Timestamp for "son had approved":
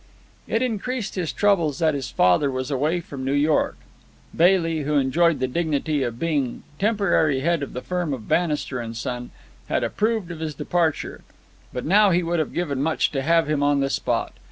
8.95-10.31